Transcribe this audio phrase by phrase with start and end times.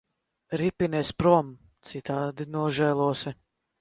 [0.61, 1.51] Ripinies prom,
[1.91, 3.35] citādi nožēlosi.